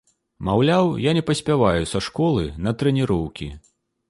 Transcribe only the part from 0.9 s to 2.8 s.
я не паспяваю са школы на